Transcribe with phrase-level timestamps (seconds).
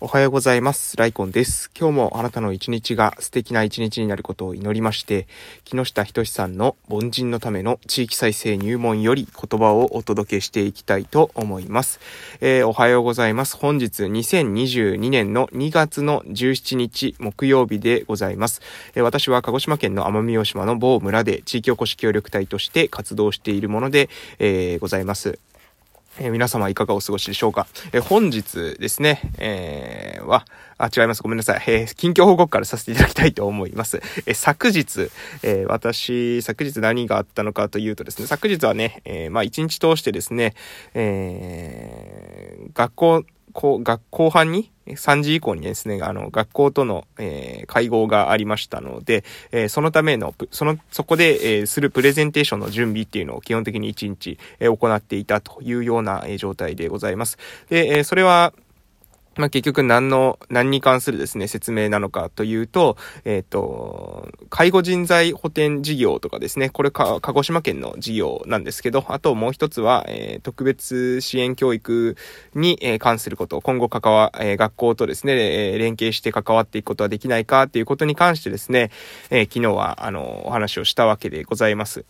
[0.00, 0.96] おはようございます。
[0.96, 1.70] ライコンです。
[1.78, 5.28] 今日もあなたの一日が素敵な一日になることを祈りまして、
[5.64, 12.00] 木下仁さんの凡人のための地域再生入門より言葉をお届けしていきたいと思います。
[12.40, 13.56] えー、おはようございます。
[13.56, 18.62] 本日2022年の2月の17日木曜日でございます。
[18.96, 25.38] えー、私は鹿児島県の奄美大島の某村で地域おこし協力隊として活動しているもので、えー、ございます。
[26.18, 27.66] えー、皆様いかがお過ごしでしょうか？
[27.92, 30.44] えー、本日ですね、えー、は、
[30.78, 31.22] あ、違います。
[31.22, 31.62] ごめんなさい。
[31.66, 34.00] えー、近況報告からさせていただきたいと思います。
[34.26, 35.10] えー、昨日、
[35.42, 40.54] えー、私、昨日何があったのかというとですね、昨日はね、えー、まあ一日通してですね、
[40.94, 43.24] えー、学校、
[43.54, 57.38] こう、学後半に、3時以降にですね、あの、学校との、えー、会合がありましたので、えー、そのための、その、そこで、えー、するプレゼンテーションの準備っていうのを基本的に1日、え、行っていたというような、え、状態でございます。
[57.70, 58.52] で、え、それは、
[59.36, 72.16] まあ、結局何の、何に関するですね、説明なのかというと、えっ、ー、と、介護人材補填事業とかですね、これか、鹿児島県の事業なんですけど、あともう一つは、えー、特別支援教育
[72.54, 75.34] に、えー、関すること、今後関わ、え、学校とですね、
[75.74, 78.90] え、連携して関わっていくことはできないかっていうことに関してですね、
[79.30, 82.04] え、昨日は、あの、お話をしたわけでございます。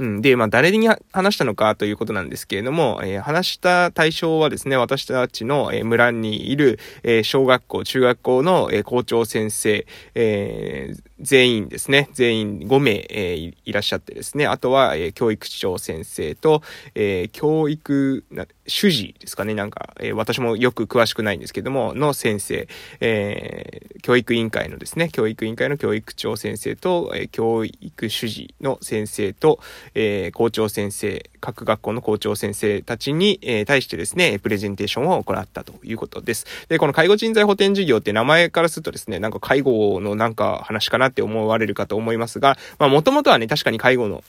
[0.00, 0.22] うん。
[0.22, 16.62] で、まあ、誰に話したのかということなんですけれども、えー、話した対象はですね、私たちの、村にいる、え、小学校、中学校の、校長先生、え全員ですね、全員5名、えいらっしゃってですね、あとは、え教育長先生と、
[16.94, 18.24] え教育、
[18.66, 22.66] 主事ですかね、なんか、え私もよく詳しくないんですけども、の先生、
[23.00, 29.60] え教育委員会のですね、教育委員会の教育長先生と、え教育主事の先生と、
[29.94, 36.46] えー、校長先生、各学校の校長先生たちに、えー、対してですね、プレゼンテーションを行ったということです。
[36.68, 44.22] で、この介護人材補填事業って名前からするとですね、なんか介護のなんか話かなって思われるかと思いますが、まあもともとはね、確かに介護の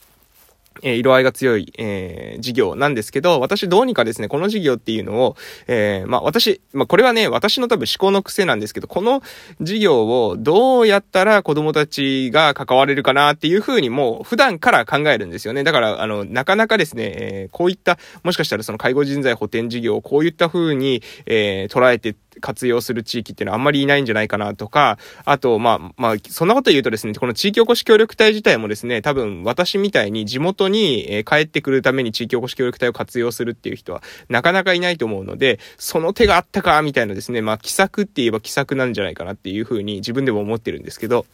[0.84, 5.36] え、色合いが強い、えー、事業なんですけど、私どうにかですね、この事業っていうのを、
[5.68, 9.22] えー、まあ私、まあこれはね、私の多分思考の癖なんですけど、この
[9.60, 15.64] 事業をどうやったら子供たちが関われるかなっていうふうにもう普段から考えるんですよね。
[15.64, 41.26] だから、あの、なかなかですね、えー、こういった、もしかしたらその介護人材補填事業をこういったふうに、え、捉えて活用する地域っていうのはあんまりいないんじゃないかなとか、あと、まあ、まあ、そんなこと言うとですね、この地域おこし協力隊自体もですね、多分私みたいに地元に、帰ってくるために地域おこし協力隊を活用するっていう人はなかなかいないと思うので、その手があったか、みたいなですね、まあ、奇策って言えば奇策なんじゃないかなっていうふうに自分でも思ってるんですけど、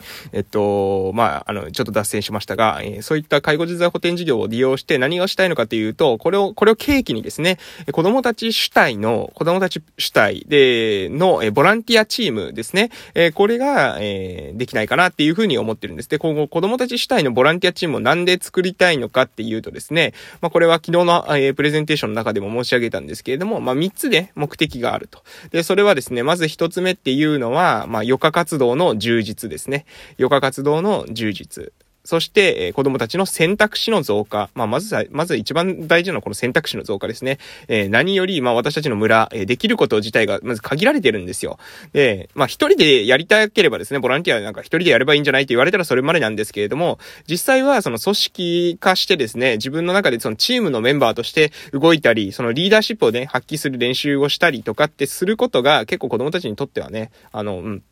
[0.32, 7.58] えっと、まあ、あの、ちょっと脱線しましたが、えー、そういった介護人材補填事業を利用して何をしたいのかというと、これを、これを契機にですね、
[7.92, 16.08] 子供たち主体の、子供たち主体で、の、え、ボランティアチームですね、えー、これが、えー、できないかなっていうふうに思ってるんです。
[16.08, 25.22] で、今後、子供たち主体のボランティアチームをなんで作りたいのかっていうとですね、まあ、これは昨日の、えー、プレゼンテーションの中でも申し上げたんですけれども、まあ、3つで目的があると。
[25.50, 29.81] で、それはですね、まず1つ目っていうのは、まあ、余暇活動の充実ですね。
[30.18, 31.72] 余暇活動の充実。
[32.04, 34.50] そして、えー、子供たちの選択肢の増加。
[34.54, 37.38] まあ、まず、まず一番大事なのはこの選択肢の増加ですね。
[37.68, 41.58] えー、何より、まあ、私たちの村、え、できること自体が、まず限られてるんですよ。
[41.92, 57.82] で、まあ、一人でやりたければですね、ボランティアなんか一人でやればいいんじゃないって言われたらそれまでなんですけれども、実際はその組織化してですね、自分の中でそのチームのメンバーとして動いたり、そのリーダーシップをね、発揮する練習をしたりとかってすることが結構子供たちにとってはね、あの、うん、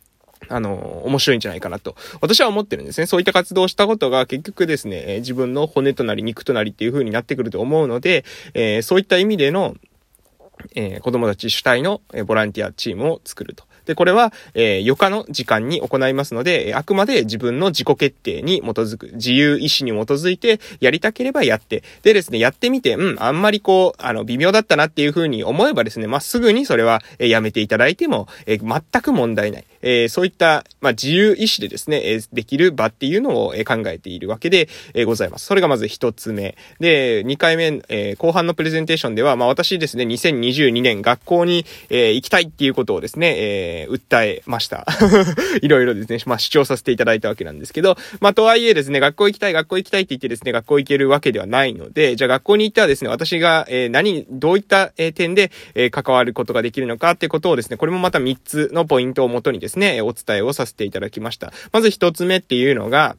[0.48, 3.06] あの、面白いんじゃないかなと、私は思ってるんですね。
[3.06, 8.24] そういった活動をしたことが結局ですね、自分の骨となり肉となりっていう風になってくると思うので、
[8.54, 9.76] えー、そういった意味での、
[10.74, 13.64] えー、子供たち主体の、えボランティアチームを作ると。
[13.90, 29.64] で、これは、えー、余暇の時間に行いますので、あくまで自分の自己決定に基づく、自由意志に基づいて、やりたければやって、でですね、やってみて、うん、あんまりこう、あの、微妙だったなっていう風に思えばですね、まあ、すぐにそれは、え、やめていただいても、え、全く問題ない。
[29.82, 35.46] えー、そういった、まあ、自由意志でですね、えー、できる場っていうのを、え、考えているわけで、えー、ございます。
[35.46, 36.56] それがまず一つ目。
[36.78, 44.86] で、二回目、えー、後半のプレゼンテーションでは、まあ、私ですね、2022年学校に、えー、行きたいっていうことをですね、えー、訴えました。
[45.62, 61.52] いろいろですね、まあ、主張させていただいたわけなんですけど、まあ、とはいえですね、学校行きたい、学校行きたいって言ってですね、学校行けるわけではないので、じゃあ学校に行ってはですね、私が、えー、何、どういった、えー、点で、えー、関わることができるのかってことをですね、これもまた3つのポイントをもとにですね、ですねお伝えをさせていただきました。
[61.72, 63.16] まず1つ目っていうのが、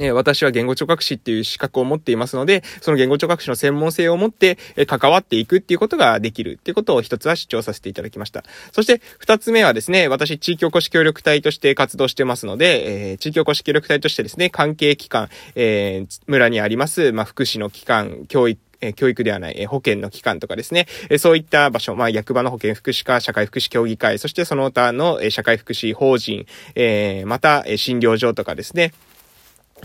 [0.00, 8.42] え私は言語聴覚士っていう資格を持っていますので、その言語聴覚士の専門性を持って、え関わっていくっていうことができるっていうことを一つは主張させていただきました。
[8.72, 28.92] そして二つ目はですね、私地域おこし協力隊として活動してますので、えー、地域おこし協力隊としてですね、関係機関、えー、村にあります、まあ、福祉の機関、教育、え教育ではない、え保険の機関とかですね、えそういった場所、まあ、役場の保健福祉課、社会福祉協議会、そしてその他の、え社会福祉法人、えまた、え診療所とかですね、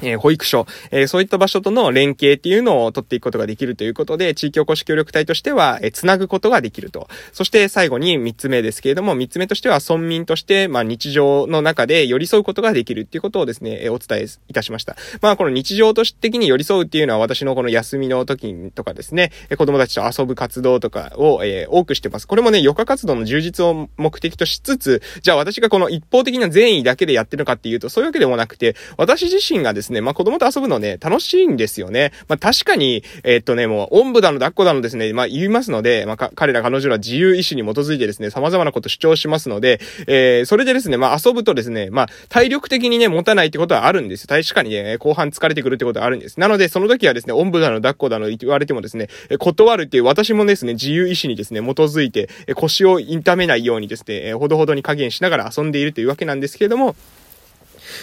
[0.02, 7.08] え保育所、えそういった場所との連携っていうのを取っていくことができるということで、地域おこし協力隊としては、えつなぐことができると。
[7.34, 14.96] そして最後に3つ目ですけれども、3つ目としては村民として、まあ日常の中で寄り添うことができるっていうことをですね、えお伝えいたしました。
[15.22, 22.28] まあこの日常として的に寄り添うっていうのは私のこの休みの時とかですねえ、子供たちと遊ぶ活動とかを、え多くしてます。
[22.28, 32.14] これもね、余暇活動の充実を目的としつつ、じゃあ私がこの一方的な善意だけでやってるのかっていうと、そういうわけでもなくて、私自身がですねですね、まあ子供と遊ぶのね、楽しいんですよね。
[32.28, 46.40] まあ、確かに、えー、っとね、もう、おんぶだの抱っこだのですね、まあ、言いますので、まあ、彼ら彼女ら自由意志に基づいてですね、様々なこと主張しますので、えー、それでですね、まあ、遊ぶとですね、まあ、体力的にね、持たないってことはあるんですよ確かにね、後半疲れてくるってことはあるんです。
[46.40, 49.08] なので、その時はですね、おんぶだの抱っこだの言われてもですね、
[49.40, 56.96] 断るっていう私もですね、自由意志にですね、基づいて、腰を痛めないようにですね、ほどほどに加減しながら遊んでいるというわけなんですけれども、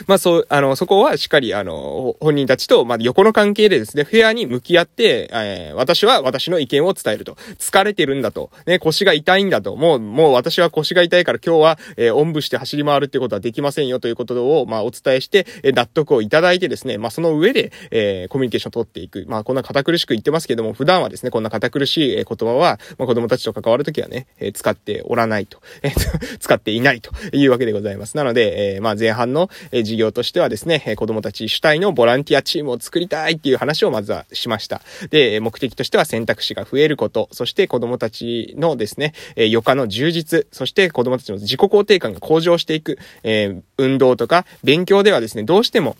[0.06, 7.36] まあそう、あの、そこはしっかり、あの、本人たちと、まあ横の関係でですね、フェアに向き合って、えー、私は私の意見を伝えると。
[7.58, 8.50] 疲れてるんだと。
[8.66, 9.76] ね、腰が痛いんだと。
[9.76, 19.24] もう、もう私は腰が痛いから今日は、えー、おんぶして走り回るってことはできませんよということを、まあお伝えして、えー、納得をいただいてですね、まあその上で、えー、コミュニケーションを取っていく。
[19.28, 25.60] まあこんな堅苦しく言ってますけども、普段はですね、こんな堅苦しい言葉は、まあ子供たちと関わるときはね、えー、使っておらないと。
[25.82, 28.16] えー、 使っていないというわけでございます。
[28.16, 34.80] なので、えー、まあ前半の、え事業としてはですね、え子供たち主体のボランティアチームを作りたいっていう話をまずはしました。
[35.10, 45.96] で、目的としては選択肢が増えること、そして子供たちのですね、え余暇の充実、そして子供たちの自己肯定感が向上していく、え、運動とか勉強ではですね、どうしても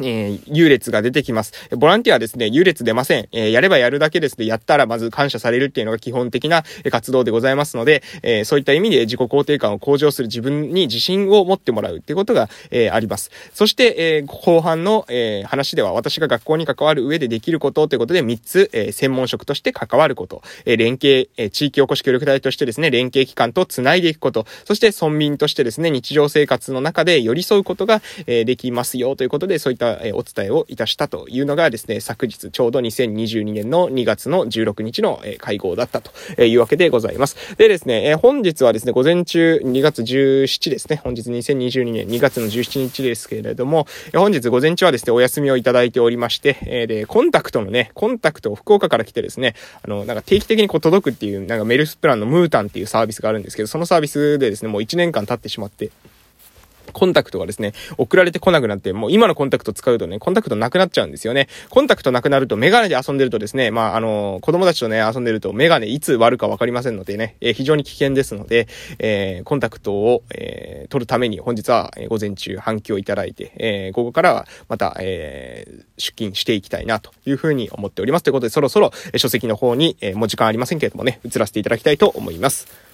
[0.00, 1.52] えー、優劣が出てきます。
[1.76, 3.28] ボランティアはですね、優劣出ません。
[3.32, 13.30] えー、やればやるだけですね、やったらまず感謝されるっていうのが基本的な活動でございますので、えー、そういった意味で自己肯定感を向上する自分に自信を持ってもらうっていうことが、えあります。
[13.54, 36.10] そして、え後半の、え話では私が学校に関わる上でできることということで3つ、え専門職として関わること、え連携、え地域おこし協力隊としてですね、連携機関と繋いでいくこと、そして村民としてですね、日常生活の中で寄り添うことが、えできますよということで、そういった、えお伝えをいたしたというのがですね、昨日ちょうど2022年の2月の16日の、え会合だったと
[36.42, 37.56] いうわけでございます。
[37.56, 55.90] でですね、え本日はですね、午前中2月17ですね、本日2022年2月の17日ですけれども、本日午前中はですね、お休みをいただいておりまして、えで、コンタクトのね、コンタクトを福岡から来てですね、あの、なんか定期的にこう届くっていう、なんかメルスプランのムータンっていうサービスがあるんですけど、そのサービスでですね、もう1年間経ってしまって、
[56.92, 61.48] コンタクトがですね、送られてこなくなって、もう今のコンタクト使うとね、コンタクトなくなっちゃうんですよね。
[61.70, 68.68] コンタクトなくなるとメガネで遊んでるとですね、まあ、あの、子供たちとね、遊んでるとメガネいつ割るかわかりませんのでね、えー、非常に危険ですので、
[68.98, 78.22] えー、コンタクトを、えー、取るために本日は、午前中反響いただいて、え午後からはまた、えー出勤していきたいなというふうに思っております。
[78.22, 82.85] ということで、そろそろ、え書籍の方に、えもう時間ありませんけれどもね、移らせていただきたいと思います。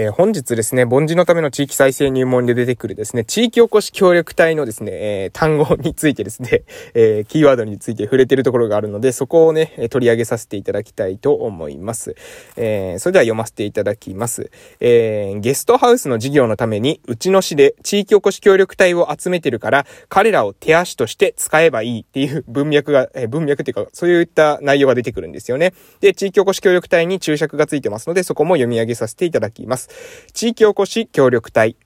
[0.00, 6.62] えー、本日ですね、凡人のための地域再生入門で出てくるですね、地域おこし協力隊のですね、えー、単語についてですね、
[6.94, 12.14] えー、キーワードについて触れてるところがあるので、そこをね、取り上げさせていただきたいと思います。
[12.56, 14.52] えーそれでは読ませていただきます。
[14.78, 25.72] えーゲストハウスの事業のために、うちの市で地域おこし協力隊を集めてるから、彼らを手足として使えばいいっていう文脈が、え文脈っていうか、そういった内容が出てくるんですよね。
[25.98, 29.87] で、地域おこし協力隊に注釈がついてますので、そこも読み上げさせていただきます。。
[30.32, 31.76] 地域おこし協力隊。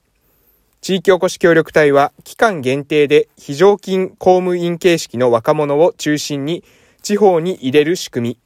[0.81, 6.63] 地域おこし協力隊は期間限定で非常勤公務員形式の若者を中心に
[7.01, 8.39] 地方に入れる仕組み。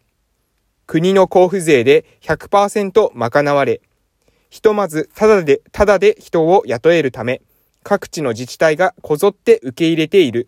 [0.85, 3.81] 国の交付税で100%賄われ、
[4.49, 7.41] ひとまずただで、ただで人を雇えるため、
[7.83, 10.47] 各地の自治体がこぞって受け入れている。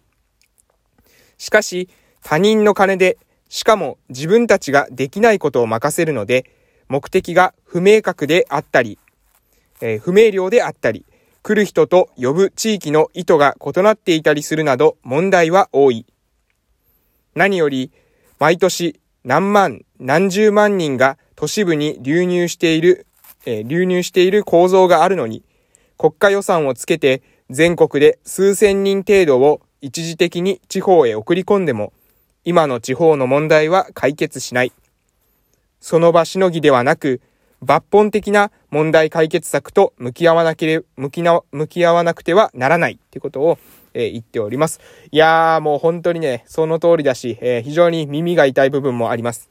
[1.38, 1.89] しかし、
[2.24, 3.18] 他人の金で、
[3.50, 6.46] しかも自分たちができないことを任せるので、
[6.89, 8.98] 目的が不明確であったり、
[9.79, 11.05] えー、不明瞭であったり、
[11.41, 16.05] 来る人と呼ぶ地域の意図が異なっていたりするなど問題は多い。
[17.36, 17.91] 何より、
[18.39, 23.05] 毎年何万、何十万人が都市部に流入している、
[23.46, 25.43] えー、流入している構造があるのに、
[25.98, 31.93] 国家予算をつけて全国で数千人程度を一時的に地方へ送り込んでも、
[32.46, 34.74] 今の地方の問題は解決しない。
[35.79, 37.21] その場しのぎではなく、
[37.63, 43.57] 抜本的な問題解決策と向き合わなけれ、向きな、向き合わなくてはならないっていうことを、
[43.93, 44.79] えー、言っております。
[45.12, 49.50] いやーもう本当にね、その通りだし、えー、非常に耳が痛い部分もあります。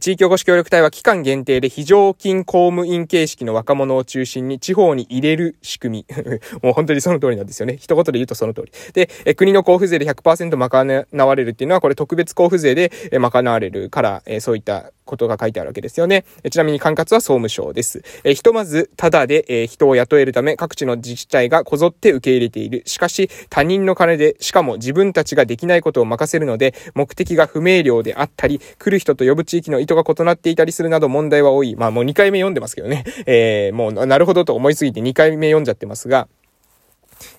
[0.00, 6.14] 地域おこし協力隊は期間限定で非常勤公務員形式の若者を中心に地方に入れる仕組み。
[6.62, 7.76] もう本当にその通りなんですよね。
[7.78, 8.72] 一言で言うとその通り。
[8.94, 16.24] で、国の交付税で100%賄われるっていうのは、これ特別交付税で賄われるから、そういったことが書いてあるわけですよね。
[16.50, 18.02] ちなみに管轄は総務省です。
[18.24, 22.82] えひとまず、ただで、え人を雇えるため、各地の自治体がこぞって受け入れている。
[22.86, 31.76] しかし、他人の金で、しかも自分たちができないことを任せるので、目的が不明瞭であったり、来る人と呼ぶ地域の意図が異なっていたりするなど問題は多い。
[31.76, 33.04] まあもう2回目読んでますけどね。
[33.26, 36.26] えー、もうなるほどと思いすぎて2回目読んじゃってますが、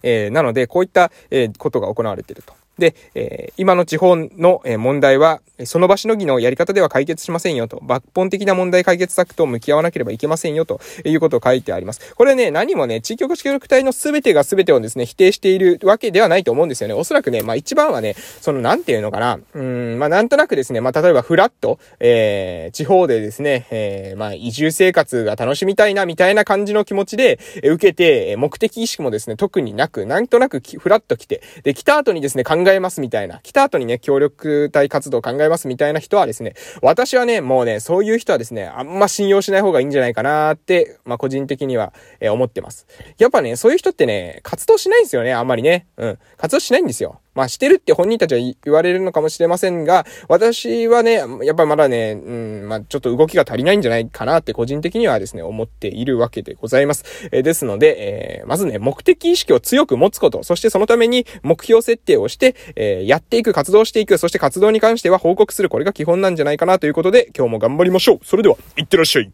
[0.04, 2.54] えー、なので、こういった、えー、ことが行われていると。
[2.78, 12.14] で、えー、今の地方の、問題は、その場しのぎのやり方では解決しませんよと、抜本的な問題解決策と向き合わなければいけませんよということを書いてあります。
[12.16, 16.96] これね、何もね、地域おこし協力隊の全てが全てをですね、否定しているわけではないと思うんですよね。
[16.96, 42.88] おそらくね、まあ一番はね、その、なんていうのかな、うん、まあなんとなくですね、まあ例えばフラット、えー、地方でですね、えー、まあ移住生活が楽しみたいな、みたいな感じの気持ちで、え受けて、目的意識もですね、特になく、なんとなくフラッと来て、で、来た後にですね、考えますみたいな、来た後にね、協力隊活動考えますみたいな人はですね、私はね、もうね、そういう人はですね、あんま信用しない方がいいんじゃないかなって、まあ、個人的には、えー、思ってます。
[43.18, 45.88] やっぱね、そういう人ってね、活動しないんですよね、あんまりね。
[45.98, 46.20] うん。
[46.38, 47.22] 活動しないんですよ。
[47.36, 51.14] まあしてるって本人たちは言われるのかもしれませんが、私はね、
[51.44, 57.30] やっぱまだね、うん、まあちょっと動きが足りないんじゃないかなって個人的にはですね、思っているわけでございます。
[57.32, 69.32] えー、ですので、えー、まずね、目的意識を強く持つこと、そしてそのために目標設定をして、えー、やっていく、活動していく、そして活動に関しては報告する、これが基本なんじゃないかなということで、今日も頑張りましょうそれでは、いってらっしゃい